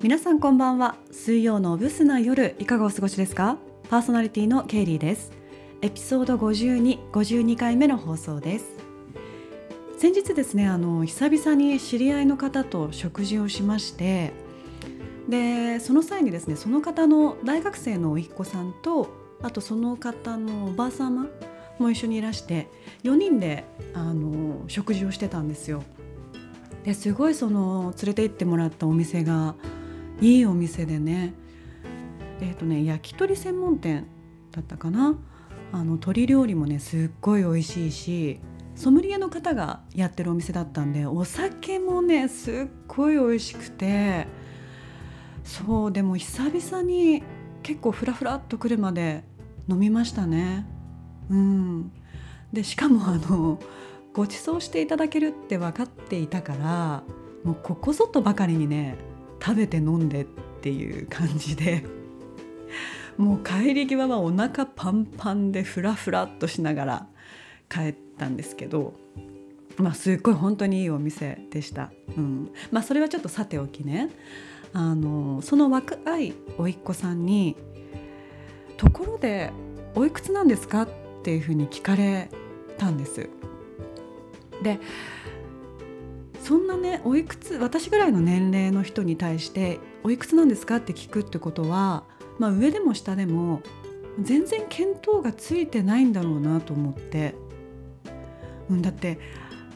[0.00, 0.94] 皆さんこんばんは。
[1.10, 3.58] 水曜のブスな夜いかがお過ごしですか？
[3.90, 5.32] パーソナリティのケイリーです。
[5.82, 8.66] エピソード52、52回目の放送です。
[9.98, 14.32] 先日ですねあの久々に知り合いの方と食事をしまして
[15.28, 19.08] でその際にですねその方の大学生の甥っ子さんと
[19.42, 21.26] あとその方のおばさま
[21.80, 22.68] も一緒にいらして
[23.02, 25.82] 4人であの食事をしてたんですよ。
[26.84, 29.56] ですごいその連れて行ってもらったお店が
[30.20, 31.34] いいお店でね。
[32.40, 34.06] えっ、ー、とね焼き鳥専門店
[34.52, 35.16] だったかな。
[35.72, 38.40] あの鶏料理もねすっごい美味しいし
[38.74, 42.54] ソムリエの方がやってるお店だったんでお酒もねすっ
[42.86, 44.26] ごい美味しくて。
[45.48, 47.22] そうでも久々に
[47.62, 49.24] 結構フラフラっと来るまで
[49.66, 50.66] 飲みましたね。
[51.30, 51.90] うん、
[52.52, 53.58] でしかもあの
[54.12, 57.02] ご馳走していただけるって分かっていたから
[57.44, 58.96] もうここぞとばかりにね
[59.40, 60.24] 食べて飲んでっ
[60.60, 61.84] ていう感じで
[63.16, 67.06] もう帰り際はお腹パンパンでフラフラっとしながら
[67.68, 68.94] 帰ったんですけど。
[69.78, 74.10] まあ、すっごい本当にいいお店でした、うんまあ、それはちょっとさておきね
[74.72, 77.56] あのその若い甥っ子さんに
[78.76, 79.50] 「ところで
[79.94, 80.88] おいくつなんですか?」っ
[81.22, 82.28] ていうふうに聞かれ
[82.76, 83.28] たんです。
[84.62, 84.80] で
[86.48, 92.04] そんなねおいくつ私ぐらいの年齢の人に対して「おいくつなんですか?」って聞くってことは、
[92.38, 93.60] まあ、上でも下でも
[94.18, 97.34] 全然見当がついてないんだろうなと思って、
[98.70, 99.18] うん、だって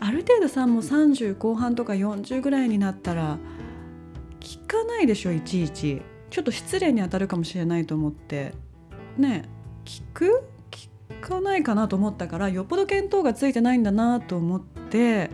[0.00, 3.36] ある程度さもう30後半とか40ぐらいになったら
[4.40, 6.00] 聞かないでしょいちいち。
[6.30, 8.54] ちょっと失礼に当たるかもしれないと思って。
[9.18, 9.44] ね
[9.84, 10.42] 聞く？
[10.70, 10.88] 聞
[11.20, 15.28] かないかなと思ったからよっぽど見当がついてないんだなと思って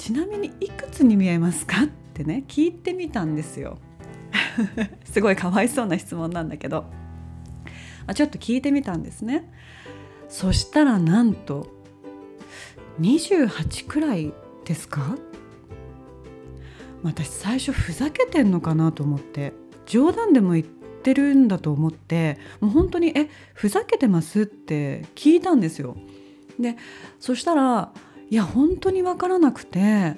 [0.00, 1.82] ちなみにいくつに見えますか？
[1.82, 3.76] ってね聞いてみたんですよ。
[5.04, 6.86] すごいかわいそうな質問なんだけど。
[8.06, 9.52] あちょっと聞いてみたんですね。
[10.28, 11.68] そしたらなんと
[13.00, 14.32] 28くらい
[14.64, 15.18] ですか？
[17.02, 19.52] 私最初ふざけてんのかなと思って。
[19.86, 25.96] 冗談でも言ってるんだと思ってもう本当に「えふざけてます?」って聞いたんですよ。
[26.60, 26.76] で
[27.18, 27.92] そしたら
[28.30, 30.16] いや本当に分からなくて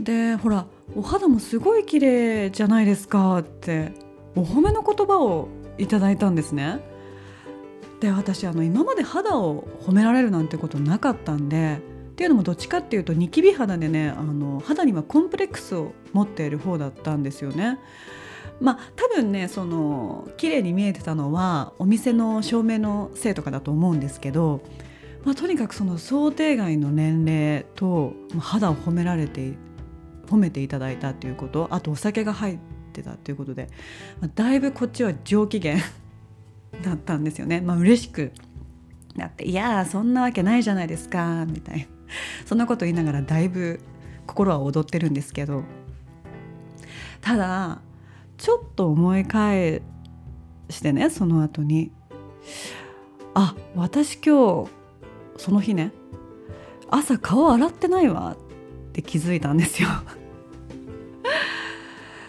[0.00, 0.66] でほら
[0.96, 3.92] お肌もすごい綺麗じゃないですかって
[4.34, 6.80] お褒めの言葉をいただいたんですね。
[8.00, 11.78] で私あの今まで肌を褒められるなんてことなかったんで
[12.10, 17.78] っていうのもどっちかっていうとニキビ肌でねあの肌にはコンプレックスを持っている方だったんですよね。
[18.60, 24.60] まあ多分ねその綺麗に見えてたのはお店の照明のせいとかだと思うんですけど、
[25.28, 29.52] まあ、とにかくその想定外の年齢と肌を褒められて
[30.26, 32.58] 褒めていただいたということあとお酒が入っ
[32.94, 33.68] てたということで、
[34.22, 35.76] まあ、だいぶこっちは上機嫌
[36.82, 37.60] だったんですよね。
[37.60, 38.32] まあ嬉しく
[39.16, 41.86] なって「いやそんなわけないじゃないですか」みたいな。
[42.46, 43.80] そんなこと言いながらだいぶ
[44.26, 45.62] 心は踊ってるんですけど。
[47.20, 47.82] ただ
[48.38, 49.82] ちょっと思い返
[50.70, 51.92] してねその後に。
[53.34, 54.77] あ私今日
[55.38, 55.92] その日ね
[56.90, 59.88] 朝顔洗ってないわって気づいたんですよ。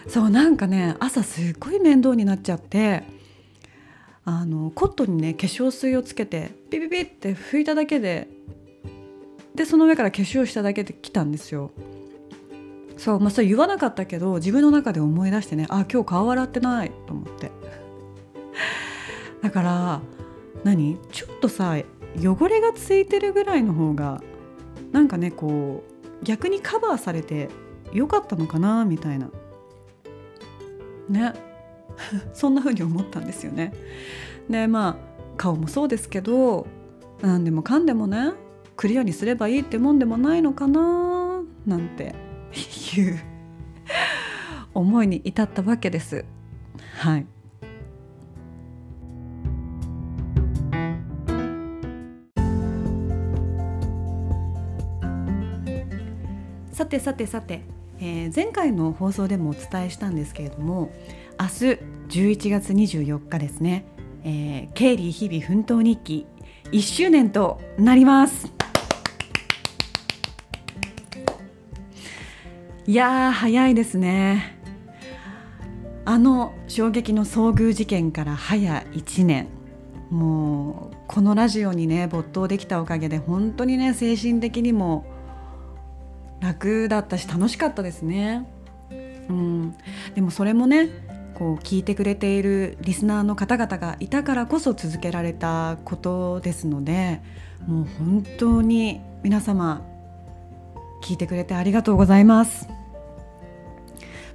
[0.08, 3.04] そうなんかね朝すっごい面倒になっちゃって
[4.24, 8.28] あのコットンにね化粧水をつけてピピピって拭いただけで
[9.54, 11.70] でその上から化粧しただけで来たんですよ。
[12.96, 17.50] そうまあそれ言わなかったけど自分の中で思い出してねあ今日顔洗ってないと思って。
[19.42, 20.00] だから
[20.64, 20.98] 何？
[21.10, 21.78] ちょっとさ
[22.18, 24.22] 汚れがついてるぐらいの方が
[24.92, 25.84] なんかねこ
[26.22, 27.48] う逆にカバーされて
[27.92, 29.30] よかったのかなみたいな。
[31.08, 31.32] ね。
[32.32, 33.72] そんな風に思ったんですよね。
[34.48, 34.96] でまあ
[35.36, 36.66] 顔もそうですけど
[37.22, 38.32] 何でもかんでもね
[38.76, 42.14] クリアにすればいいってもんでもないのかななんて
[42.96, 43.18] いう
[44.74, 46.24] 思いに至ったわけです。
[46.98, 47.26] はい。
[56.80, 57.60] さてさてさて、
[57.98, 60.90] えー、前回の放送でもお伝えしたんですけれども
[61.38, 61.52] 明日
[62.08, 63.84] 11月24日ですね、
[64.24, 66.26] えー、経理日々奮闘日記
[66.72, 68.50] 1周年となります。
[72.86, 74.58] いや早いですね
[76.06, 79.48] あの衝撃の遭遇事件から早1年
[80.08, 85.19] もうこのラジオにね没頭できたおかげで本当にね精神的にも
[86.40, 88.46] 楽だったし楽しかったですね。
[89.28, 89.74] うん、
[90.14, 90.88] でもそれもね
[91.34, 97.22] こう聞いてくれているリスナーの方々がいたからこそ続けられたことですので
[97.66, 99.86] もう本当に皆様
[101.02, 102.68] 聞いてくれてありがとうございます。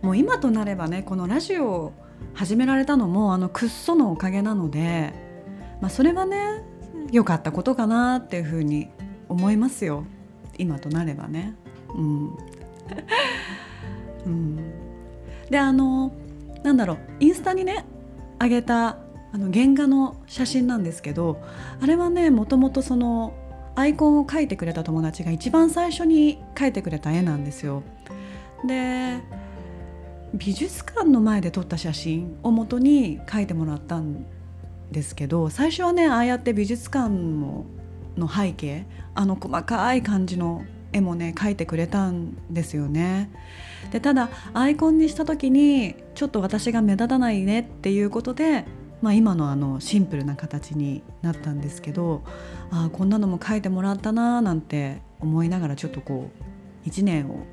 [0.01, 1.93] もう今となればねこのラジオを
[2.33, 5.13] 始められたのもあのくっそのおかげなので、
[5.81, 6.63] まあ、それはね
[7.11, 8.89] 良かったことかなっていうふうに
[9.29, 10.05] 思いますよ。
[10.57, 11.55] 今となればね。
[11.95, 12.37] うん、
[14.25, 14.57] うん、
[15.49, 16.11] であの
[16.63, 17.85] なんだろうインスタにね
[18.39, 18.97] あげた
[19.33, 21.41] あの原画の写真なんですけど
[21.81, 23.33] あれはねもともとその
[23.75, 27.83] アイコンを描いてくれた友達が一番最初に描いてくれた絵なんですよ。
[28.65, 29.19] で
[30.33, 34.25] 美術館の前で撮った写真をもとに描いてもらったん
[34.91, 37.65] ですけど最初はねああやって美術館の
[38.17, 40.63] の背景あの細かい感じの
[40.95, 43.29] 絵もね描いてくれたんですよね。
[43.91, 48.65] でただアイコンにした時にちょっと私が目立たないねっていうことで、
[49.01, 52.23] まあ、今のあのシンプルな形になったんですけど
[52.71, 56.31] あこんなのも描いてもらったなーなんて思いながらちょっとこ
[56.85, 57.45] う1年を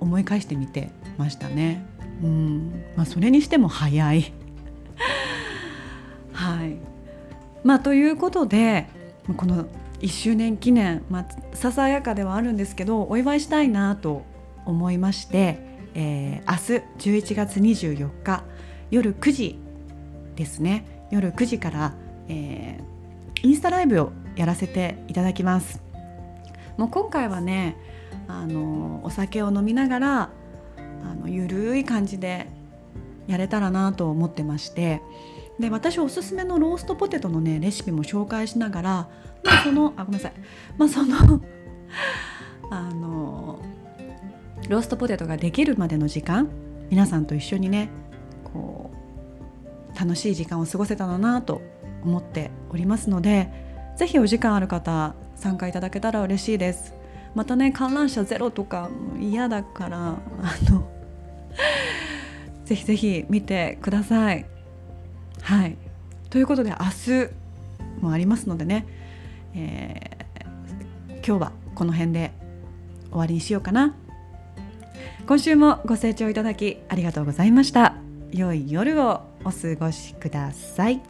[0.00, 1.86] 思い返してみてましたね。
[2.22, 4.32] うんまあ、それにしても早い。
[6.32, 6.76] はい
[7.62, 8.86] まあ、ということで
[9.36, 9.66] この
[10.00, 14.24] 1周年記念、まあ、ささやかではあるんですけどお祝いしたいなと
[14.64, 15.58] 思いまして、
[15.94, 18.44] えー、明日11月24日
[18.90, 19.58] 夜9時
[20.36, 21.08] ですね。
[21.10, 21.94] 夜9時から、
[22.28, 25.80] えー、インスタライブをやらせていただきます。
[26.76, 27.76] もう今回はね
[28.28, 30.30] あのお酒を飲みながら
[31.04, 32.48] あのゆるい感じで
[33.26, 35.00] やれたらなと思ってまして
[35.58, 38.90] で私おすすめのローストポテトのねレシピも紹介しながら、
[39.42, 40.32] まあ、そのあごめんなさい、
[40.76, 41.40] まあ、その
[42.70, 43.60] あの
[44.68, 46.48] ローストポテトができるまでの時間
[46.90, 47.88] 皆さんと一緒にね
[48.44, 48.90] こ
[49.94, 51.62] う楽しい時間を過ごせたらなと
[52.04, 53.48] 思っておりますので
[53.96, 56.94] 是非お時間ある方参加いただけたら嬉しいです。
[57.34, 58.88] またね観覧車ゼロとか
[59.20, 60.16] 嫌だからあ
[60.70, 60.88] の
[62.64, 64.55] ぜひぜひ見てください。
[65.46, 65.76] はい。
[66.28, 68.84] ということで明日もありますのでね、
[69.54, 72.32] えー、今日はこの辺で
[73.10, 73.94] 終わりにしようかな。
[75.24, 77.94] 今週もご清聴いただきありがとうございました。
[78.32, 81.00] 良い夜をお過ごしください。